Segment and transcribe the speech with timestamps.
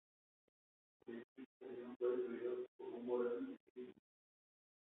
[1.05, 4.01] El edificio estación fue destruido por un voraz incendio intencional.